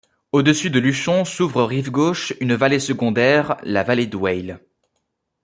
Au-dessus 0.31 0.71
de 0.71 0.79
Luchon 0.79 1.25
s'ouvre 1.25 1.61
rive 1.63 1.91
gauche 1.91 2.33
une 2.39 2.55
vallée 2.55 2.79
secondaire, 2.79 3.57
la 3.61 3.83
vallée 3.83 4.07
d'Oueil. 4.07 4.57